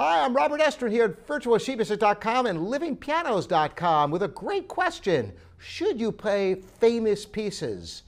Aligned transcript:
I'm 0.00 0.32
Robert 0.32 0.60
Estrin 0.60 0.92
here 0.92 1.06
at 1.06 1.26
virtualsheetmusic.com 1.26 2.46
and 2.46 2.60
livingpianos.com 2.60 4.12
with 4.12 4.22
a 4.22 4.28
great 4.28 4.68
question. 4.68 5.32
Should 5.58 6.00
you 6.00 6.12
play 6.12 6.54
famous 6.78 7.26
pieces? 7.26 8.04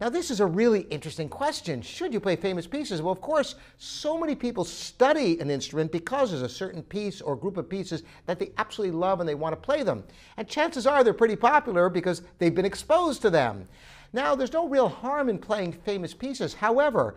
Now, 0.00 0.08
this 0.08 0.30
is 0.30 0.38
a 0.38 0.46
really 0.46 0.82
interesting 0.82 1.28
question. 1.28 1.82
Should 1.82 2.12
you 2.14 2.20
play 2.20 2.36
famous 2.36 2.68
pieces? 2.68 3.02
Well, 3.02 3.10
of 3.10 3.20
course, 3.20 3.56
so 3.76 4.16
many 4.16 4.36
people 4.36 4.64
study 4.64 5.40
an 5.40 5.50
instrument 5.50 5.90
because 5.90 6.30
there's 6.30 6.42
a 6.42 6.48
certain 6.48 6.82
piece 6.84 7.20
or 7.20 7.34
group 7.34 7.56
of 7.56 7.68
pieces 7.68 8.04
that 8.26 8.38
they 8.38 8.52
absolutely 8.56 8.96
love 8.96 9.18
and 9.18 9.28
they 9.28 9.34
want 9.34 9.52
to 9.52 9.60
play 9.60 9.82
them. 9.82 10.04
And 10.36 10.46
chances 10.46 10.86
are 10.86 11.02
they're 11.02 11.12
pretty 11.12 11.36
popular 11.36 11.88
because 11.88 12.22
they've 12.38 12.54
been 12.54 12.64
exposed 12.64 13.20
to 13.22 13.30
them. 13.30 13.66
Now, 14.12 14.36
there's 14.36 14.52
no 14.52 14.68
real 14.68 14.88
harm 14.88 15.28
in 15.28 15.38
playing 15.38 15.72
famous 15.72 16.14
pieces. 16.14 16.54
However, 16.54 17.16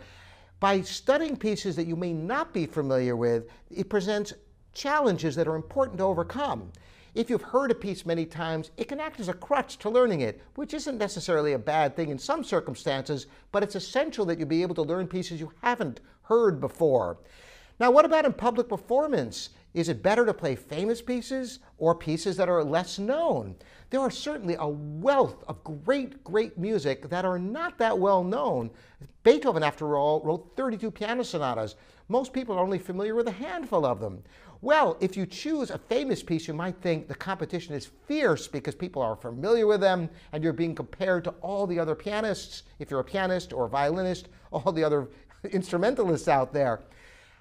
by 0.65 0.81
studying 0.81 1.37
pieces 1.37 1.75
that 1.75 1.85
you 1.85 1.95
may 1.95 2.11
not 2.11 2.51
be 2.51 2.65
familiar 2.65 3.15
with, 3.15 3.45
it 3.69 3.87
presents 3.87 4.33
challenges 4.73 5.35
that 5.35 5.47
are 5.47 5.55
important 5.55 5.99
to 5.99 6.03
overcome. 6.03 6.71
If 7.13 7.29
you've 7.29 7.43
heard 7.43 7.69
a 7.69 7.75
piece 7.75 8.03
many 8.03 8.25
times, 8.25 8.71
it 8.75 8.87
can 8.87 8.99
act 8.99 9.19
as 9.19 9.29
a 9.29 9.33
crutch 9.35 9.77
to 9.77 9.91
learning 9.91 10.21
it, 10.21 10.41
which 10.55 10.73
isn't 10.73 10.97
necessarily 10.97 11.53
a 11.53 11.59
bad 11.59 11.95
thing 11.95 12.09
in 12.09 12.17
some 12.17 12.43
circumstances, 12.43 13.27
but 13.51 13.61
it's 13.61 13.75
essential 13.75 14.25
that 14.25 14.39
you 14.39 14.47
be 14.47 14.63
able 14.63 14.73
to 14.73 14.81
learn 14.81 15.05
pieces 15.05 15.39
you 15.39 15.53
haven't 15.61 15.99
heard 16.23 16.59
before. 16.59 17.19
Now, 17.79 17.91
what 17.91 18.05
about 18.05 18.25
in 18.25 18.33
public 18.33 18.69
performance? 18.69 19.49
Is 19.73 19.89
it 19.89 20.01
better 20.01 20.25
to 20.25 20.33
play 20.33 20.55
famous 20.55 21.01
pieces 21.01 21.59
or 21.77 21.93
pieces 21.93 22.37
that 22.37 22.47
are 22.47 22.63
less 22.63 22.97
known? 22.97 23.55
There 23.89 23.99
are 23.99 24.09
certainly 24.09 24.55
a 24.57 24.67
wealth 24.67 25.43
of 25.49 25.61
great, 25.83 26.23
great 26.23 26.57
music 26.57 27.09
that 27.09 27.25
are 27.25 27.37
not 27.37 27.77
that 27.79 27.99
well 27.99 28.23
known. 28.23 28.71
Beethoven, 29.23 29.63
after 29.63 29.97
all, 29.97 30.21
wrote 30.21 30.53
32 30.55 30.91
piano 30.91 31.23
sonatas. 31.23 31.75
Most 32.07 32.31
people 32.31 32.55
are 32.55 32.63
only 32.63 32.79
familiar 32.79 33.15
with 33.15 33.27
a 33.27 33.31
handful 33.31 33.85
of 33.85 33.99
them. 33.99 34.23
Well, 34.61 34.95
if 35.01 35.17
you 35.17 35.25
choose 35.25 35.69
a 35.69 35.77
famous 35.77 36.23
piece, 36.23 36.47
you 36.47 36.53
might 36.53 36.77
think 36.81 37.07
the 37.07 37.15
competition 37.15 37.75
is 37.75 37.91
fierce 38.07 38.47
because 38.47 38.75
people 38.75 39.01
are 39.01 39.15
familiar 39.17 39.67
with 39.67 39.81
them 39.81 40.09
and 40.31 40.41
you're 40.41 40.53
being 40.53 40.73
compared 40.73 41.25
to 41.25 41.31
all 41.41 41.67
the 41.67 41.79
other 41.79 41.95
pianists, 41.95 42.63
if 42.79 42.89
you're 42.89 43.01
a 43.01 43.03
pianist 43.03 43.51
or 43.51 43.65
a 43.65 43.69
violinist, 43.69 44.29
all 44.51 44.71
the 44.71 44.83
other 44.83 45.09
instrumentalists 45.51 46.29
out 46.29 46.53
there. 46.53 46.81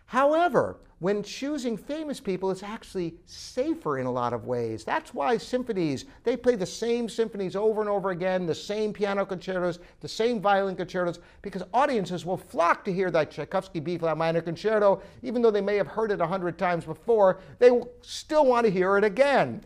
However, 0.06 0.78
when 1.00 1.22
choosing 1.22 1.77
famous 1.77 2.19
people, 2.19 2.50
it's 2.50 2.62
actually 2.62 3.14
safer 3.27 3.98
in 3.98 4.06
a 4.06 4.11
lot 4.11 4.33
of 4.33 4.46
ways. 4.46 4.84
That's 4.84 5.12
why 5.12 5.36
symphonies, 5.36 6.06
they 6.22 6.36
play 6.36 6.55
the 6.55 6.64
same 6.64 7.08
symphonies 7.08 7.56
over 7.56 7.80
and 7.80 7.91
over 7.91 8.11
again, 8.11 8.46
the 8.46 8.55
same 8.55 8.92
piano 8.92 9.27
concertos, 9.27 9.80
the 10.00 10.08
same 10.08 10.41
violin 10.41 10.77
concertos, 10.77 11.19
because 11.42 11.62
audiences 11.74 12.24
will 12.24 12.38
flock 12.38 12.84
to 12.84 12.92
hear 12.92 13.11
that 13.11 13.30
Tchaikovsky 13.30 13.80
B-flat 13.80 14.16
minor 14.16 14.41
concerto, 14.41 15.02
even 15.22 15.42
though 15.42 15.50
they 15.50 15.61
may 15.61 15.77
have 15.77 15.88
heard 15.88 16.11
it 16.11 16.20
a 16.22 16.27
hundred 16.27 16.56
times 16.58 16.84
before, 16.84 17.41
they 17.58 17.70
still 18.00 18.46
want 18.46 18.64
to 18.64 18.72
hear 18.72 18.96
it 18.96 19.05
again. 19.05 19.62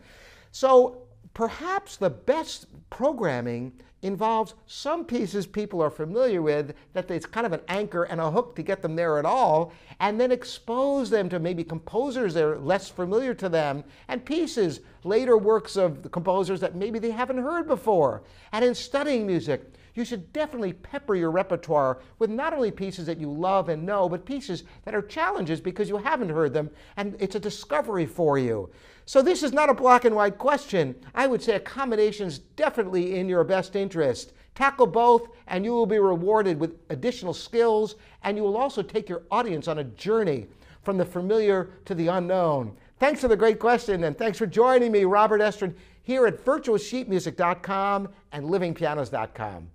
So 0.51 1.03
perhaps 1.33 1.95
the 1.95 2.09
best 2.09 2.65
programming 2.89 3.73
involves 4.01 4.53
some 4.65 5.03
pieces 5.05 5.45
people 5.45 5.81
are 5.81 5.89
familiar 5.89 6.41
with, 6.41 6.73
that 6.93 7.11
it's 7.11 7.25
kind 7.25 7.45
of 7.45 7.53
an 7.53 7.61
anchor 7.67 8.03
and 8.03 8.21
a 8.21 8.31
hook 8.31 8.55
to 8.55 8.63
get 8.63 8.81
them 8.81 8.95
there 8.95 9.17
at 9.17 9.25
all, 9.25 9.73
and 9.99 10.19
then 10.19 10.31
expose 10.31 11.09
them 11.09 11.29
to 11.29 11.39
maybe 11.39 11.63
composers 11.63 12.33
that 12.33 12.43
are 12.43 12.59
less 12.59 12.89
familiar 12.89 13.33
to 13.33 13.49
them, 13.49 13.83
and 14.07 14.23
pieces, 14.23 14.79
later 15.03 15.37
works 15.37 15.75
of 15.75 16.03
the 16.03 16.09
composers 16.09 16.59
that 16.59 16.75
maybe 16.75 16.99
they 16.99 17.11
haven't 17.11 17.37
heard 17.37 17.67
before. 17.67 18.21
And 18.51 18.63
in 18.63 18.75
studying 18.75 19.27
music, 19.27 19.61
you 19.99 20.05
should 20.05 20.31
definitely 20.31 20.71
pepper 20.71 21.13
your 21.13 21.29
repertoire 21.29 21.99
with 22.19 22.29
not 22.29 22.53
only 22.53 22.71
pieces 22.71 23.05
that 23.05 23.19
you 23.19 23.29
love 23.29 23.67
and 23.67 23.85
know, 23.85 24.07
but 24.07 24.25
pieces 24.25 24.63
that 24.85 24.95
are 24.95 25.01
challenges 25.01 25.59
because 25.59 25.89
you 25.89 25.97
haven't 25.97 26.29
heard 26.29 26.53
them, 26.53 26.71
and 26.95 27.17
it's 27.19 27.35
a 27.35 27.39
discovery 27.39 28.05
for 28.05 28.39
you. 28.39 28.69
So 29.05 29.21
this 29.21 29.43
is 29.43 29.51
not 29.51 29.69
a 29.69 29.73
black 29.73 30.05
and 30.05 30.15
white 30.15 30.37
question. 30.37 30.95
I 31.13 31.27
would 31.27 31.43
say 31.43 31.55
a 31.55 31.59
combination 31.59 32.27
is 32.27 32.39
definitely 32.39 33.19
in 33.19 33.27
your 33.27 33.43
best 33.43 33.75
interest. 33.75 34.31
Tackle 34.55 34.87
both, 34.87 35.27
and 35.47 35.65
you 35.65 35.73
will 35.73 35.85
be 35.85 35.99
rewarded 35.99 36.57
with 36.57 36.77
additional 36.89 37.33
skills, 37.33 37.95
and 38.23 38.37
you 38.37 38.43
will 38.43 38.55
also 38.55 38.81
take 38.81 39.09
your 39.09 39.23
audience 39.29 39.67
on 39.67 39.79
a 39.79 39.83
journey 39.83 40.47
from 40.81 40.97
the 40.97 41.05
familiar 41.05 41.71
to 41.83 41.93
the 41.93 42.07
unknown. 42.07 42.77
Thanks 42.99 43.19
for 43.19 43.27
the 43.27 43.35
great 43.35 43.59
question, 43.59 44.05
and 44.05 44.17
thanks 44.17 44.37
for 44.37 44.47
joining 44.47 44.93
me, 44.93 45.03
Robert 45.03 45.41
Estrin, 45.41 45.75
here 46.03 46.25
at 46.25 46.45
virtualsheetmusic.com 46.45 48.09
and 48.31 48.45
livingpianos.com. 48.45 49.69